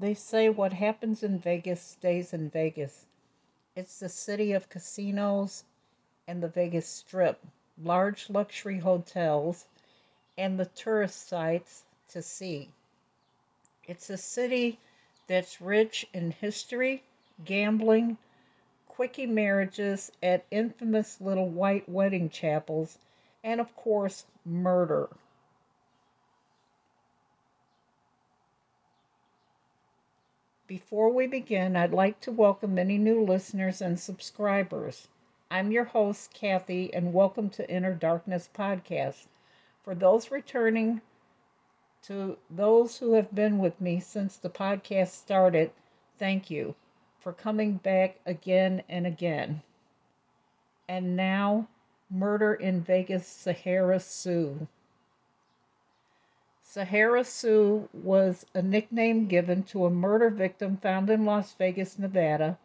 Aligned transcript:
They 0.00 0.14
say 0.14 0.48
what 0.48 0.72
happens 0.72 1.24
in 1.24 1.38
Vegas 1.38 1.80
stays 1.82 2.32
in 2.32 2.50
Vegas. 2.50 3.04
It's 3.74 3.98
the 3.98 4.08
city 4.08 4.52
of 4.52 4.68
casinos 4.68 5.64
and 6.28 6.40
the 6.40 6.48
Vegas 6.48 6.86
Strip, 6.86 7.40
large 7.82 8.30
luxury 8.30 8.78
hotels, 8.78 9.66
and 10.36 10.58
the 10.58 10.66
tourist 10.66 11.26
sites 11.28 11.82
to 12.10 12.22
see. 12.22 12.70
It's 13.88 14.08
a 14.10 14.16
city 14.16 14.78
that's 15.26 15.60
rich 15.60 16.06
in 16.12 16.30
history, 16.30 17.02
gambling, 17.44 18.18
quickie 18.86 19.26
marriages 19.26 20.12
at 20.22 20.44
infamous 20.50 21.20
little 21.20 21.48
white 21.48 21.88
wedding 21.88 22.30
chapels, 22.30 22.98
and 23.42 23.60
of 23.60 23.74
course, 23.74 24.24
murder. 24.44 25.08
Before 30.68 31.08
we 31.08 31.26
begin, 31.26 31.76
I'd 31.76 31.92
like 31.94 32.20
to 32.20 32.30
welcome 32.30 32.78
any 32.78 32.98
new 32.98 33.24
listeners 33.24 33.80
and 33.80 33.98
subscribers. 33.98 35.08
I'm 35.50 35.72
your 35.72 35.84
host, 35.84 36.34
Cathy, 36.34 36.92
and 36.92 37.14
welcome 37.14 37.48
to 37.50 37.68
Inner 37.70 37.94
Darkness 37.94 38.50
Podcast. 38.54 39.28
For 39.82 39.94
those 39.94 40.30
returning, 40.30 41.00
to 42.02 42.36
those 42.50 42.98
who 42.98 43.14
have 43.14 43.34
been 43.34 43.58
with 43.58 43.80
me 43.80 43.98
since 43.98 44.36
the 44.36 44.50
podcast 44.50 45.08
started, 45.08 45.70
thank 46.18 46.50
you 46.50 46.74
for 47.18 47.32
coming 47.32 47.78
back 47.78 48.16
again 48.26 48.82
and 48.90 49.06
again. 49.06 49.62
And 50.86 51.16
now, 51.16 51.66
Murder 52.10 52.52
in 52.52 52.82
Vegas 52.82 53.26
Sahara 53.26 54.00
Sue. 54.00 54.68
Sahara 56.78 57.24
Sue 57.24 57.88
was 57.92 58.46
a 58.54 58.62
nickname 58.62 59.26
given 59.26 59.64
to 59.64 59.84
a 59.84 59.90
murder 59.90 60.30
victim 60.30 60.76
found 60.76 61.10
in 61.10 61.24
Las 61.24 61.52
Vegas, 61.54 61.98
Nevada 61.98 62.56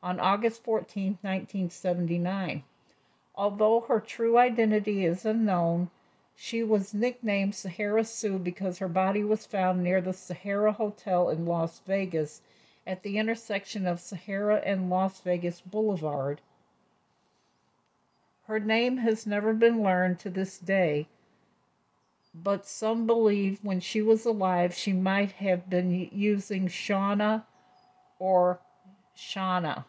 on 0.00 0.20
August 0.20 0.62
14, 0.62 1.18
1979. 1.20 2.62
Although 3.34 3.80
her 3.80 3.98
true 3.98 4.38
identity 4.38 5.04
is 5.04 5.26
unknown, 5.26 5.90
she 6.36 6.62
was 6.62 6.94
nicknamed 6.94 7.56
Sahara 7.56 8.04
Sue 8.04 8.38
because 8.38 8.78
her 8.78 8.86
body 8.86 9.24
was 9.24 9.46
found 9.46 9.82
near 9.82 10.00
the 10.00 10.12
Sahara 10.12 10.70
Hotel 10.70 11.28
in 11.28 11.44
Las 11.44 11.80
Vegas 11.80 12.42
at 12.86 13.02
the 13.02 13.18
intersection 13.18 13.84
of 13.84 13.98
Sahara 13.98 14.58
and 14.64 14.88
Las 14.88 15.20
Vegas 15.22 15.60
Boulevard. 15.60 16.40
Her 18.46 18.60
name 18.60 18.98
has 18.98 19.26
never 19.26 19.52
been 19.52 19.82
learned 19.82 20.20
to 20.20 20.30
this 20.30 20.56
day 20.56 21.08
but 22.42 22.66
some 22.66 23.06
believe 23.06 23.58
when 23.64 23.80
she 23.80 24.02
was 24.02 24.26
alive 24.26 24.74
she 24.74 24.92
might 24.92 25.32
have 25.32 25.70
been 25.70 25.90
using 26.12 26.66
Shauna 26.68 27.44
or 28.18 28.60
Shana. 29.16 29.84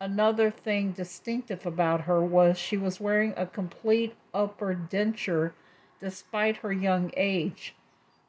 Another 0.00 0.50
thing 0.50 0.92
distinctive 0.92 1.66
about 1.66 2.02
her 2.02 2.22
was 2.24 2.58
she 2.58 2.76
was 2.76 3.00
wearing 3.00 3.34
a 3.36 3.46
complete 3.46 4.14
upper 4.32 4.74
denture 4.74 5.52
despite 6.00 6.56
her 6.58 6.72
young 6.72 7.12
age. 7.16 7.74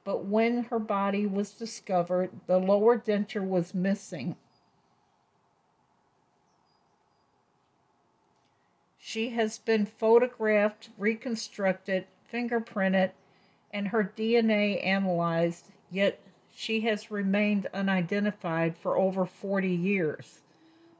But 0.03 0.25
when 0.25 0.65
her 0.65 0.79
body 0.79 1.25
was 1.25 1.53
discovered, 1.53 2.31
the 2.47 2.59
lower 2.59 2.97
denture 2.97 3.47
was 3.47 3.73
missing. 3.73 4.35
She 8.97 9.29
has 9.29 9.57
been 9.59 9.85
photographed, 9.85 10.89
reconstructed, 10.97 12.05
fingerprinted, 12.31 13.11
and 13.75 13.89
her 13.89 14.09
DNA 14.15 14.81
analyzed, 14.85 15.65
yet 15.91 16.17
she 16.55 16.79
has 16.79 17.11
remained 17.11 17.67
unidentified 17.73 18.77
for 18.77 18.95
over 18.95 19.25
40 19.25 19.67
years. 19.67 20.39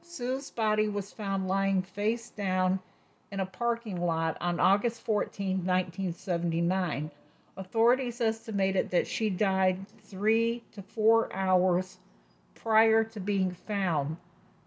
Sue's 0.02 0.50
body 0.50 0.86
was 0.86 1.10
found 1.10 1.48
lying 1.48 1.80
face 1.80 2.28
down 2.28 2.78
in 3.32 3.40
a 3.40 3.46
parking 3.46 3.98
lot 3.98 4.36
on 4.42 4.60
August 4.60 5.00
14, 5.00 5.64
1979. 5.64 7.10
Authorities 7.56 8.20
estimated 8.20 8.90
that 8.90 9.06
she 9.06 9.30
died 9.30 9.78
three 10.04 10.62
to 10.72 10.82
four 10.82 11.32
hours 11.32 11.96
prior 12.54 13.02
to 13.04 13.18
being 13.18 13.52
found. 13.52 14.18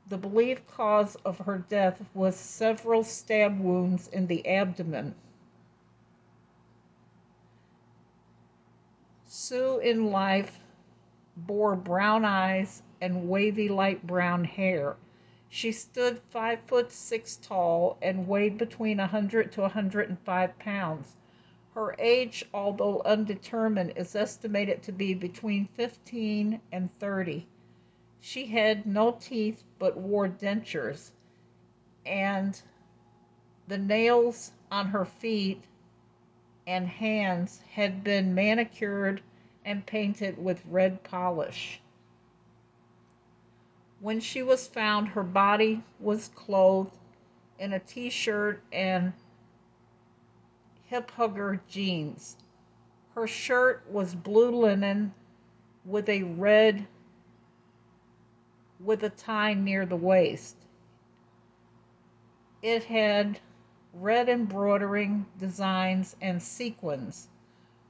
The 0.08 0.18
believed 0.18 0.66
cause 0.66 1.16
of 1.24 1.38
her 1.38 1.60
death 1.70 2.02
was 2.16 2.36
several 2.36 3.04
stab 3.04 3.60
wounds 3.60 4.08
in 4.08 4.26
the 4.26 4.48
abdomen. 4.48 5.14
Sue 9.32 9.78
in 9.78 10.10
life 10.10 10.60
bore 11.38 11.76
brown 11.76 12.26
eyes 12.26 12.82
and 13.00 13.30
wavy 13.30 13.70
light 13.70 14.08
brown 14.08 14.44
hair. 14.44 14.96
She 15.48 15.72
stood 15.72 16.20
five 16.32 16.62
foot 16.62 16.92
six 16.92 17.36
tall 17.36 18.00
and 18.02 18.28
weighed 18.28 18.58
between 18.58 19.00
a 19.00 19.06
hundred 19.06 19.52
to 19.52 19.62
a 19.66 19.70
hundred 19.70 20.10
and 20.10 20.18
five 20.22 20.58
pounds. 20.58 21.16
Her 21.76 21.96
age, 22.00 22.44
although 22.56 23.04
undetermined, 23.06 23.94
is 23.96 24.16
estimated 24.16 24.82
to 24.82 24.92
be 24.92 25.14
between 25.14 25.68
fifteen 25.68 26.60
and 26.72 26.90
thirty. 26.98 27.46
She 28.20 28.48
had 28.48 28.88
no 28.88 29.12
teeth 29.20 29.64
but 29.78 29.96
wore 29.96 30.28
dentures, 30.28 31.12
and 32.04 32.60
the 33.68 33.78
nails 33.78 34.54
on 34.72 34.88
her 34.88 35.06
feet 35.06 35.62
and 36.70 36.88
hands 36.88 37.62
had 37.74 38.04
been 38.04 38.36
manicured 38.36 39.20
and 39.66 39.84
painted 39.88 40.38
with 40.38 40.64
red 40.68 41.04
polish. 41.04 41.82
When 44.00 44.20
she 44.20 44.44
was 44.44 44.68
found, 44.68 45.08
her 45.08 45.24
body 45.24 45.82
was 46.00 46.28
clothed 46.36 46.96
in 47.58 47.74
a 47.74 47.80
t 47.80 48.12
shirt 48.12 48.62
and 48.72 49.14
hip 50.86 51.10
hugger 51.10 51.60
jeans. 51.68 52.38
Her 53.16 53.26
shirt 53.26 53.84
was 53.90 54.14
blue 54.14 54.52
linen 54.52 55.12
with 55.84 56.08
a 56.08 56.22
red 56.22 56.86
with 58.80 59.04
a 59.04 59.10
tie 59.10 59.56
near 59.56 59.88
the 59.88 59.96
waist. 59.96 60.56
It 62.62 62.84
had 62.84 63.40
red 64.00 64.30
embroidering 64.30 65.26
designs 65.38 66.16
and 66.22 66.42
sequins. 66.42 67.28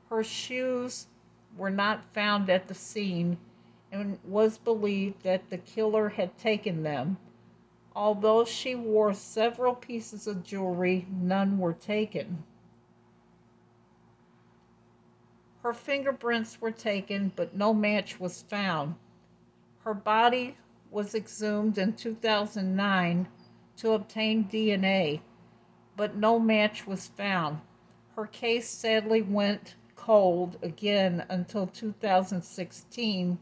Her 0.09 0.24
shoes 0.24 1.06
were 1.56 1.70
not 1.70 2.03
found 2.14 2.50
at 2.50 2.68
the 2.68 2.74
scene 2.74 3.38
and 3.92 4.18
was 4.24 4.58
believed 4.58 5.22
that 5.24 5.50
the 5.50 5.59
killer 5.59 6.09
had 6.09 6.36
taken 6.40 6.81
them. 6.81 7.18
Although 7.96 8.46
she 8.46 8.75
wore 8.75 9.14
several 9.14 9.75
pieces 9.75 10.25
of 10.25 10.44
jewelry, 10.44 11.06
none 11.12 11.59
were 11.59 11.74
taken. 11.74 12.44
Her 15.62 15.74
fingerprints 15.74 16.59
were 16.59 16.72
taken, 16.72 17.31
but 17.36 17.56
no 17.56 17.74
match 17.74 18.19
was 18.19 18.42
found. 18.44 18.96
Her 19.84 19.94
body 19.94 20.56
was 20.90 21.14
exhumed 21.14 21.78
in 21.78 21.94
2009 21.94 23.28
to 23.78 23.92
obtain 23.92 24.46
DNA, 24.46 25.19
but 26.00 26.16
no 26.16 26.40
match 26.40 26.88
was 26.88 27.08
found. 27.08 27.60
Her 28.16 28.26
case 28.26 28.70
sadly 28.70 29.22
went 29.22 29.76
cold 29.98 30.58
again 30.62 31.26
until 31.28 31.68
2016 31.68 33.38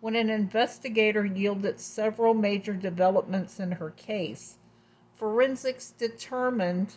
when 0.00 0.16
an 0.16 0.30
investigator 0.30 1.26
yielded 1.26 1.78
several 1.78 2.32
major 2.32 2.72
developments 2.72 3.60
in 3.60 3.70
her 3.70 3.90
case. 3.90 4.56
Forensics 5.16 5.90
determined 5.90 6.96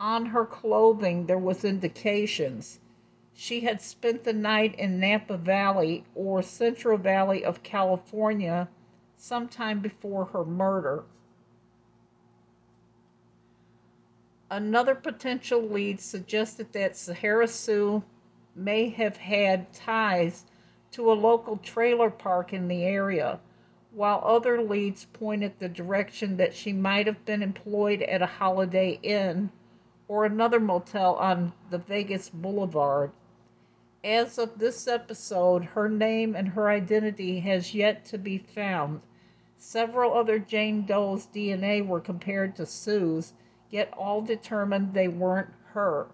on 0.00 0.26
her 0.26 0.44
clothing 0.44 1.26
there 1.26 1.38
was 1.38 1.64
indications 1.64 2.80
she 3.32 3.60
had 3.60 3.80
spent 3.80 4.24
the 4.24 4.32
night 4.32 4.74
in 4.74 4.98
Napa 4.98 5.36
Valley 5.36 6.02
or 6.16 6.42
Central 6.42 6.98
Valley 6.98 7.44
of 7.44 7.62
California 7.62 8.68
sometime 9.24 9.80
before 9.80 10.26
her 10.26 10.44
murder. 10.44 11.02
Another 14.50 14.94
potential 14.94 15.62
lead 15.62 15.98
suggested 15.98 16.70
that 16.72 16.94
Sahara 16.94 17.48
Sue 17.48 18.02
may 18.54 18.90
have 18.90 19.16
had 19.16 19.72
ties 19.72 20.44
to 20.90 21.10
a 21.10 21.14
local 21.14 21.56
trailer 21.56 22.10
park 22.10 22.52
in 22.52 22.68
the 22.68 22.84
area, 22.84 23.40
while 23.92 24.20
other 24.22 24.60
leads 24.60 25.06
pointed 25.06 25.58
the 25.58 25.70
direction 25.70 26.36
that 26.36 26.52
she 26.52 26.74
might 26.74 27.06
have 27.06 27.24
been 27.24 27.42
employed 27.42 28.02
at 28.02 28.20
a 28.20 28.26
Holiday 28.26 28.98
Inn 29.02 29.50
or 30.06 30.26
another 30.26 30.60
motel 30.60 31.14
on 31.14 31.50
the 31.70 31.78
Vegas 31.78 32.28
Boulevard. 32.28 33.10
As 34.04 34.36
of 34.36 34.58
this 34.58 34.86
episode, 34.86 35.64
her 35.64 35.88
name 35.88 36.36
and 36.36 36.48
her 36.48 36.68
identity 36.68 37.40
has 37.40 37.74
yet 37.74 38.04
to 38.04 38.18
be 38.18 38.36
found. 38.36 39.00
Several 39.66 40.12
other 40.12 40.38
Jane 40.38 40.82
Doe's 40.82 41.26
DNA 41.26 41.84
were 41.84 41.98
compared 41.98 42.54
to 42.56 42.66
Sue's, 42.66 43.32
yet 43.70 43.92
all 43.96 44.20
determined 44.20 44.92
they 44.92 45.08
weren't 45.08 45.48
her. 45.72 46.06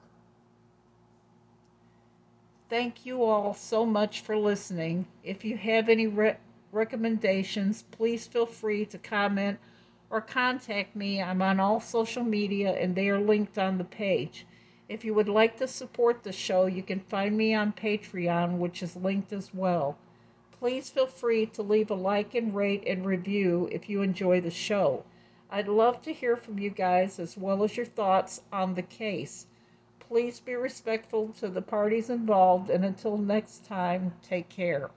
Thank 2.68 3.04
you 3.04 3.24
all 3.24 3.52
so 3.52 3.84
much 3.84 4.20
for 4.20 4.36
listening. 4.36 5.04
If 5.24 5.44
you 5.44 5.56
have 5.56 5.88
any 5.88 6.06
re- 6.06 6.36
recommendations, 6.70 7.82
please 7.90 8.24
feel 8.24 8.46
free 8.46 8.86
to 8.86 8.98
comment 8.98 9.58
or 10.10 10.20
contact 10.20 10.94
me. 10.94 11.20
I'm 11.20 11.42
on 11.42 11.58
all 11.58 11.80
social 11.80 12.22
media 12.22 12.70
and 12.70 12.94
they 12.94 13.08
are 13.10 13.18
linked 13.18 13.58
on 13.58 13.78
the 13.78 13.84
page. 13.84 14.46
If 14.88 15.04
you 15.04 15.12
would 15.14 15.28
like 15.28 15.56
to 15.56 15.66
support 15.66 16.22
the 16.22 16.32
show, 16.32 16.66
you 16.66 16.84
can 16.84 17.00
find 17.00 17.36
me 17.36 17.52
on 17.52 17.72
Patreon, 17.72 18.58
which 18.58 18.80
is 18.80 18.94
linked 18.94 19.32
as 19.32 19.52
well. 19.52 19.98
Please 20.60 20.90
feel 20.90 21.06
free 21.06 21.46
to 21.46 21.62
leave 21.62 21.90
a 21.90 21.94
like 21.94 22.34
and 22.34 22.54
rate 22.54 22.84
and 22.86 23.06
review 23.06 23.66
if 23.72 23.88
you 23.88 24.02
enjoy 24.02 24.42
the 24.42 24.50
show. 24.50 25.02
I'd 25.50 25.68
love 25.68 26.02
to 26.02 26.12
hear 26.12 26.36
from 26.36 26.58
you 26.58 26.68
guys 26.68 27.18
as 27.18 27.34
well 27.34 27.64
as 27.64 27.78
your 27.78 27.86
thoughts 27.86 28.42
on 28.52 28.74
the 28.74 28.82
case. 28.82 29.46
Please 29.98 30.38
be 30.38 30.54
respectful 30.54 31.30
to 31.40 31.48
the 31.48 31.62
parties 31.62 32.10
involved, 32.10 32.68
and 32.68 32.84
until 32.84 33.16
next 33.16 33.64
time, 33.64 34.12
take 34.22 34.50
care. 34.50 34.90